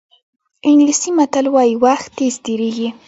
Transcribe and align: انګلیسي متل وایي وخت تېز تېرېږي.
انګلیسي 0.67 1.09
متل 1.17 1.45
وایي 1.53 1.75
وخت 1.83 2.07
تېز 2.17 2.35
تېرېږي. 2.45 2.89